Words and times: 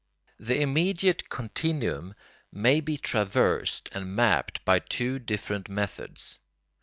The 0.39 0.59
immediate 0.59 1.29
continuum 1.29 2.15
may 2.51 2.79
be 2.81 2.97
traversed 2.97 3.87
and 3.91 4.15
mapped 4.15 4.65
by 4.65 4.79
two 4.79 5.19
different 5.19 5.69
methods. 5.69 6.39